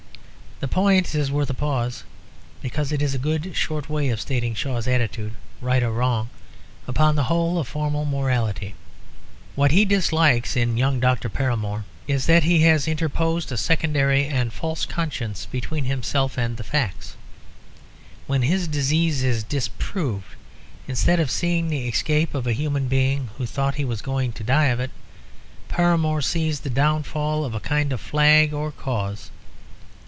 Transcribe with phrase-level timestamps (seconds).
[0.61, 2.03] The point is worth a pause,
[2.61, 6.29] because it is a good, short way of stating Shaw's attitude, right or wrong,
[6.87, 8.75] upon the whole of formal morality.
[9.55, 14.53] What he dislikes in young Doctor Paramore is that he has interposed a secondary and
[14.53, 17.15] false conscience between himself and the facts.
[18.27, 20.35] When his disease is disproved,
[20.87, 24.43] instead of seeing the escape of a human being who thought he was going to
[24.43, 24.91] die of it,
[25.69, 29.31] Paramore sees the downfall of a kind of flag or cause.